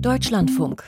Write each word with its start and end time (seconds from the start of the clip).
Deutschlandfunk. 0.00 0.84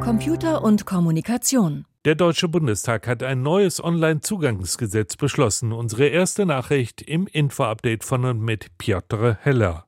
Computer 0.00 0.62
und 0.62 0.86
Kommunikation. 0.86 1.84
Der 2.04 2.14
Deutsche 2.14 2.46
Bundestag 2.46 3.08
hat 3.08 3.24
ein 3.24 3.42
neues 3.42 3.82
Online-Zugangsgesetz 3.82 5.16
beschlossen. 5.16 5.72
Unsere 5.72 6.06
erste 6.06 6.46
Nachricht 6.46 7.02
im 7.02 7.26
Info-Update 7.26 8.04
von 8.04 8.24
und 8.24 8.40
mit 8.40 8.78
Piotr 8.78 9.36
Heller. 9.42 9.86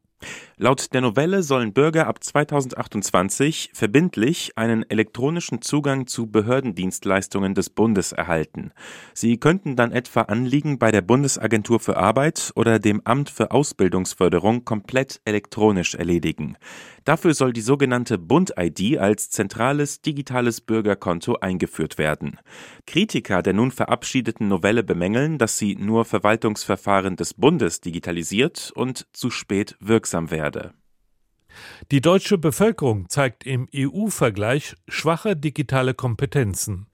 Laut 0.62 0.94
der 0.94 1.00
Novelle 1.00 1.42
sollen 1.42 1.72
Bürger 1.72 2.06
ab 2.06 2.22
2028 2.22 3.70
verbindlich 3.74 4.52
einen 4.54 4.88
elektronischen 4.88 5.60
Zugang 5.60 6.06
zu 6.06 6.28
Behördendienstleistungen 6.28 7.56
des 7.56 7.68
Bundes 7.68 8.12
erhalten. 8.12 8.70
Sie 9.12 9.38
könnten 9.38 9.74
dann 9.74 9.90
etwa 9.90 10.20
Anliegen 10.20 10.78
bei 10.78 10.92
der 10.92 11.02
Bundesagentur 11.02 11.80
für 11.80 11.96
Arbeit 11.96 12.52
oder 12.54 12.78
dem 12.78 13.02
Amt 13.04 13.28
für 13.28 13.50
Ausbildungsförderung 13.50 14.64
komplett 14.64 15.20
elektronisch 15.24 15.96
erledigen. 15.96 16.56
Dafür 17.04 17.34
soll 17.34 17.52
die 17.52 17.60
sogenannte 17.60 18.16
Bund-ID 18.16 18.98
als 18.98 19.30
zentrales 19.30 20.00
digitales 20.02 20.60
Bürgerkonto 20.60 21.38
eingeführt 21.40 21.98
werden. 21.98 22.38
Kritiker 22.86 23.42
der 23.42 23.54
nun 23.54 23.72
verabschiedeten 23.72 24.46
Novelle 24.46 24.84
bemängeln, 24.84 25.38
dass 25.38 25.58
sie 25.58 25.74
nur 25.74 26.04
Verwaltungsverfahren 26.04 27.16
des 27.16 27.34
Bundes 27.34 27.80
digitalisiert 27.80 28.70
und 28.76 29.08
zu 29.12 29.30
spät 29.30 29.74
wirksam 29.80 30.30
werde 30.30 30.51
werde. 30.54 30.74
Die 31.90 32.00
deutsche 32.00 32.38
Bevölkerung 32.38 33.08
zeigt 33.08 33.44
im 33.44 33.68
EU-Vergleich 33.74 34.74
schwache 34.88 35.36
digitale 35.36 35.92
Kompetenzen. 35.94 36.86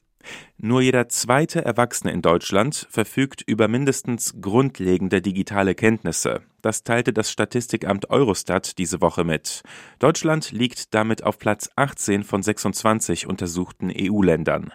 Nur 0.59 0.81
jeder 0.81 1.09
zweite 1.09 1.65
Erwachsene 1.65 2.13
in 2.13 2.23
Deutschland 2.23 2.87
verfügt 2.91 3.43
über 3.47 3.69
mindestens 3.69 4.35
grundlegende 4.41 5.23
digitale 5.23 5.75
Kenntnisse. 5.75 6.43
Das 6.63 6.83
teilte 6.83 7.13
das 7.13 7.31
Statistikamt 7.31 8.11
Eurostat 8.11 8.79
diese 8.79 9.01
Woche 9.01 9.23
mit. 9.23 9.63
Deutschland 10.01 10.51
liegt 10.51 10.93
damit 10.95 11.23
auf 11.23 11.39
Platz 11.39 11.71
18 11.77 12.25
von 12.25 12.43
26 12.43 13.29
untersuchten 13.29 13.93
EU-Ländern. 13.97 14.73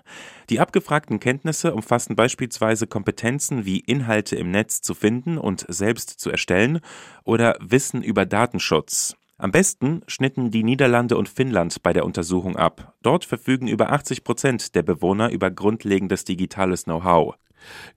Die 0.49 0.61
abgefragten 0.61 1.19
Kenntnisse 1.19 1.73
umfassen 1.73 2.15
beispielsweise 2.15 2.87
Kompetenzen 2.87 3.65
wie 3.65 3.79
Inhalte 3.79 4.37
im 4.37 4.51
Netz 4.51 4.81
zu 4.81 4.93
finden 4.93 5.37
und 5.37 5.65
selbst 5.67 6.09
zu 6.21 6.29
erstellen 6.29 6.79
oder 7.25 7.57
Wissen 7.59 8.01
über 8.01 8.25
Datenschutz. 8.25 9.17
Am 9.37 9.51
besten 9.51 10.01
schnitten 10.07 10.51
die 10.51 10.63
Niederlande 10.63 11.17
und 11.17 11.27
Finnland 11.27 11.81
bei 11.81 11.91
der 11.91 12.05
Untersuchung 12.05 12.55
ab. 12.55 12.93
Dort 13.01 13.25
verfügen 13.25 13.67
über 13.67 13.91
80 13.91 14.23
Prozent 14.23 14.75
der 14.75 14.83
Bewohner 14.83 15.31
über 15.31 15.49
grundlegendes 15.49 16.23
digitales 16.23 16.83
Know-how. 16.83 17.35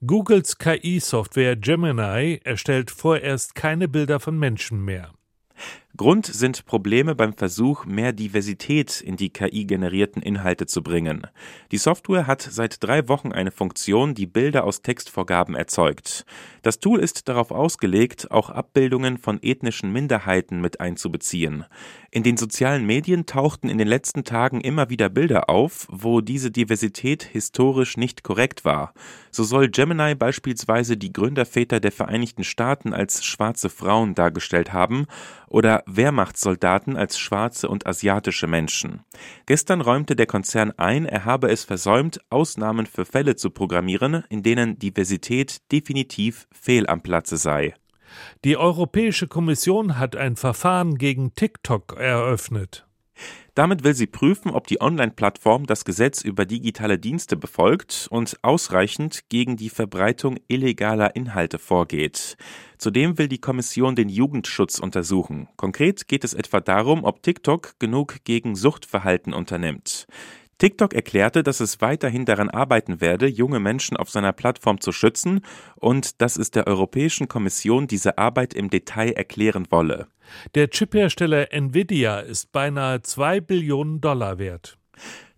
Googles 0.07 0.59
KI-Software 0.59 1.57
Gemini 1.57 2.41
erstellt 2.45 2.91
vorerst 2.91 3.55
keine 3.55 3.89
Bilder 3.89 4.21
von 4.21 4.39
Menschen 4.39 4.85
mehr. 4.85 5.13
Grund 5.97 6.27
sind 6.27 6.67
Probleme 6.67 7.15
beim 7.15 7.33
Versuch, 7.33 7.87
mehr 7.87 8.13
Diversität 8.13 9.01
in 9.01 9.17
die 9.17 9.31
KI-generierten 9.31 10.21
Inhalte 10.21 10.67
zu 10.67 10.83
bringen. 10.83 11.27
Die 11.73 11.79
Software 11.79 12.27
hat 12.27 12.43
seit 12.43 12.83
drei 12.83 13.09
Wochen 13.09 13.33
eine 13.33 13.51
Funktion, 13.51 14.15
die 14.15 14.27
Bilder 14.27 14.65
aus 14.65 14.83
Textvorgaben 14.83 15.55
erzeugt. 15.55 16.27
Das 16.63 16.81
Tool 16.81 16.99
ist 16.99 17.29
darauf 17.29 17.51
ausgelegt, 17.51 18.31
auch 18.31 18.51
Abbildungen 18.51 19.17
von 19.17 19.39
ethnischen 19.43 19.93
Minderheiten 19.93 20.61
mit 20.61 20.81
einzubeziehen. 20.81 21.65
In 22.11 22.23
den 22.23 22.37
sozialen 22.37 22.85
Medien 22.85 23.27
tauchten 23.27 23.69
in 23.69 23.79
den 23.79 23.89
letzten 23.89 24.25
Tagen 24.25 24.61
immer 24.61 24.91
wieder 24.91 25.09
Bilder 25.09 25.49
auf, 25.49 25.87
wo 25.91 26.21
diese 26.21 26.51
Diversität 26.51 27.23
historisch 27.23 27.97
nicht 27.97 28.23
korrekt 28.23 28.65
war. 28.65 28.93
So 29.31 29.45
soll 29.45 29.69
Gemini 29.69 30.15
beispielsweise 30.15 30.97
die 30.97 31.13
Gründerväter 31.13 31.79
der 31.79 31.93
Vereinigten 31.93 32.43
Staaten 32.43 32.93
als 32.93 33.25
schwarze 33.25 33.69
Frauen 33.69 34.15
dargestellt 34.15 34.73
haben 34.73 35.07
oder 35.49 35.85
Wehrmachtssoldaten 35.87 36.97
als 36.97 37.19
schwarze 37.19 37.69
und 37.69 37.87
asiatische 37.87 38.47
Menschen. 38.47 39.01
Gestern 39.47 39.81
räumte 39.81 40.17
der 40.17 40.27
Konzern 40.27 40.73
ein, 40.77 41.07
er 41.07 41.25
habe 41.25 41.51
es 41.51 41.65
versäumt, 41.65 42.21
Ausnahmen 42.29 42.87
für 42.87 43.05
Fälle 43.05 43.37
zu 43.37 43.51
programmieren, 43.51 44.25
in 44.29 44.43
denen 44.43 44.79
Diversität 44.79 45.71
definitiv 45.73 46.49
fehl 46.53 46.87
am 46.87 47.03
Platze 47.03 47.37
sei. 47.37 47.75
Die 48.45 48.57
Europäische 48.57 49.29
Kommission 49.29 49.99
hat 49.99 50.17
ein 50.17 50.37
Verfahren 50.37 50.97
gegen 50.99 51.35
TikTok 51.35 51.97
eröffnet. 51.99 52.87
Damit 53.57 53.85
will 53.85 53.95
sie 53.95 54.07
prüfen, 54.07 54.51
ob 54.51 54.67
die 54.67 54.83
Online-Plattform 54.83 55.65
das 55.65 55.87
Gesetz 55.87 56.21
über 56.23 56.45
digitale 56.45 56.99
Dienste 56.99 57.39
befolgt 57.39 58.07
und 58.11 58.37
ausreichend 58.43 59.31
gegen 59.31 59.57
die 59.57 59.71
Verbreitung 59.71 60.37
illegaler 60.47 61.17
Inhalte 61.17 61.59
vorgeht. 61.59 62.37
Zudem 62.77 63.17
will 63.17 63.29
die 63.29 63.41
Kommission 63.41 63.97
den 63.97 64.11
Jugendschutz 64.11 64.79
untersuchen. 64.79 65.49
Konkret 65.57 66.07
geht 66.07 66.23
es 66.23 66.35
etwa 66.35 66.61
darum, 66.61 67.05
ob 67.05 67.23
TikTok 67.23 67.79
genug 67.79 68.19
gegen 68.25 68.57
Suchtverhalten 68.57 69.33
unternimmt. 69.33 70.07
TikTok 70.59 70.95
erklärte, 70.95 71.43
dass 71.43 71.61
es 71.61 71.81
weiterhin 71.81 72.25
daran 72.25 72.49
arbeiten 72.49 73.01
werde, 73.01 73.27
junge 73.27 73.61
Menschen 73.61 73.97
auf 73.97 74.09
seiner 74.09 74.33
Plattform 74.33 74.81
zu 74.81 74.91
schützen 74.91 75.43
und 75.77 76.23
dass 76.23 76.37
es 76.37 76.51
der 76.51 76.67
Europäischen 76.67 77.29
Kommission 77.29 77.87
diese 77.87 78.17
Arbeit 78.17 78.55
im 78.55 78.71
Detail 78.71 79.13
erklären 79.13 79.67
wolle. 79.71 80.07
Der 80.55 80.71
Chiphersteller 80.71 81.53
Nvidia 81.53 82.21
ist 82.21 82.53
beinahe 82.53 83.03
zwei 83.03 83.41
Billionen 83.41 84.01
Dollar 84.01 84.39
wert. 84.39 84.79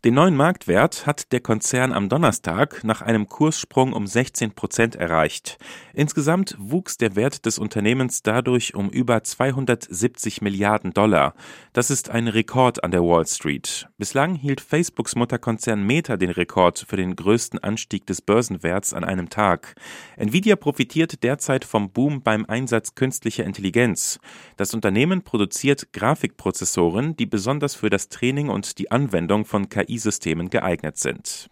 Den 0.04 0.14
neuen 0.14 0.36
Marktwert 0.36 1.06
hat 1.06 1.32
der 1.32 1.40
Konzern 1.40 1.92
am 1.92 2.08
Donnerstag 2.08 2.84
nach 2.84 3.02
einem 3.02 3.28
Kurssprung 3.28 3.92
um 3.92 4.06
16 4.06 4.52
Prozent 4.52 4.94
erreicht. 4.94 5.58
Insgesamt 5.92 6.54
wuchs 6.56 6.98
der 6.98 7.16
Wert 7.16 7.46
des 7.46 7.58
Unternehmens 7.58 8.22
dadurch 8.22 8.76
um 8.76 8.90
über 8.90 9.24
270 9.24 10.40
Milliarden 10.40 10.92
Dollar. 10.92 11.34
Das 11.72 11.90
ist 11.90 12.10
ein 12.10 12.28
Rekord 12.28 12.84
an 12.84 12.92
der 12.92 13.02
Wall 13.02 13.26
Street. 13.26 13.88
Bislang 13.98 14.36
hielt 14.36 14.60
Facebooks 14.60 15.16
Mutterkonzern 15.16 15.82
Meta 15.82 16.16
den 16.16 16.30
Rekord 16.30 16.86
für 16.88 16.96
den 16.96 17.16
größten 17.16 17.58
Anstieg 17.58 18.06
des 18.06 18.22
Börsenwerts 18.22 18.94
an 18.94 19.02
einem 19.02 19.30
Tag. 19.30 19.74
Nvidia 20.16 20.54
profitiert 20.54 21.24
derzeit 21.24 21.64
vom 21.64 21.90
Boom 21.90 22.22
beim 22.22 22.46
Einsatz 22.46 22.94
künstlicher 22.94 23.42
Intelligenz. 23.42 24.20
Das 24.56 24.74
Unternehmen 24.74 25.22
produziert 25.22 25.92
Grafikprozessoren, 25.92 27.16
die 27.16 27.26
besonders 27.26 27.74
für 27.74 27.90
das 27.90 28.08
Training 28.08 28.48
und 28.48 28.78
die 28.78 28.92
Anwendung 28.92 29.44
von 29.44 29.68
KI 29.68 29.87
KI-Systemen 29.88 30.50
geeignet 30.50 30.98
sind. 30.98 31.50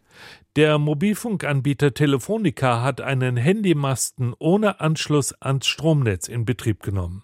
Der 0.56 0.78
Mobilfunkanbieter 0.78 1.92
Telefonica 1.92 2.82
hat 2.82 3.00
einen 3.00 3.36
Handymasten 3.36 4.34
ohne 4.38 4.80
Anschluss 4.80 5.34
ans 5.40 5.66
Stromnetz 5.66 6.28
in 6.28 6.44
Betrieb 6.44 6.82
genommen. 6.82 7.22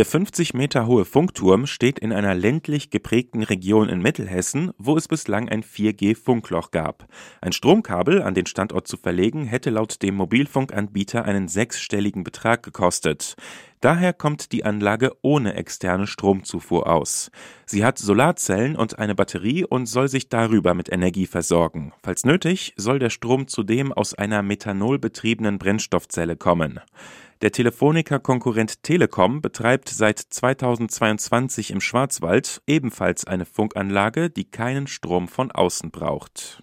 Der 0.00 0.06
50 0.06 0.54
Meter 0.54 0.86
hohe 0.86 1.04
Funkturm 1.04 1.66
steht 1.66 1.98
in 1.98 2.10
einer 2.10 2.34
ländlich 2.34 2.88
geprägten 2.88 3.42
Region 3.42 3.90
in 3.90 4.00
Mittelhessen, 4.00 4.70
wo 4.78 4.96
es 4.96 5.08
bislang 5.08 5.50
ein 5.50 5.62
4G-Funkloch 5.62 6.70
gab. 6.70 7.06
Ein 7.42 7.52
Stromkabel 7.52 8.22
an 8.22 8.32
den 8.32 8.46
Standort 8.46 8.88
zu 8.88 8.96
verlegen, 8.96 9.44
hätte 9.44 9.68
laut 9.68 10.00
dem 10.00 10.14
Mobilfunkanbieter 10.14 11.26
einen 11.26 11.48
sechsstelligen 11.48 12.24
Betrag 12.24 12.62
gekostet. 12.62 13.36
Daher 13.82 14.14
kommt 14.14 14.52
die 14.52 14.64
Anlage 14.64 15.12
ohne 15.20 15.52
externe 15.52 16.06
Stromzufuhr 16.06 16.86
aus. 16.86 17.30
Sie 17.66 17.84
hat 17.84 17.98
Solarzellen 17.98 18.76
und 18.76 18.98
eine 18.98 19.14
Batterie 19.14 19.66
und 19.66 19.84
soll 19.84 20.08
sich 20.08 20.30
darüber 20.30 20.72
mit 20.72 20.90
Energie 20.90 21.26
versorgen. 21.26 21.92
Falls 22.02 22.24
nötig, 22.24 22.72
soll 22.78 23.00
der 23.00 23.10
Strom 23.10 23.48
zudem 23.48 23.92
aus 23.92 24.14
einer 24.14 24.40
methanolbetriebenen 24.42 25.58
Brennstoffzelle 25.58 26.36
kommen. 26.36 26.80
Der 27.42 27.52
Telefonica-Konkurrent 27.52 28.82
Telekom 28.82 29.40
betreibt 29.40 29.88
seit 29.88 30.18
2022 30.18 31.70
im 31.70 31.80
Schwarzwald 31.80 32.60
ebenfalls 32.66 33.26
eine 33.26 33.46
Funkanlage, 33.46 34.28
die 34.28 34.44
keinen 34.44 34.86
Strom 34.86 35.26
von 35.26 35.50
außen 35.50 35.90
braucht 35.90 36.62